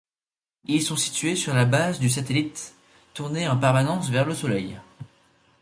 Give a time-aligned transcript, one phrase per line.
[0.65, 2.73] Ils sont situés sur la base du satellite
[3.13, 4.79] tournée en permanence vers le Soleil.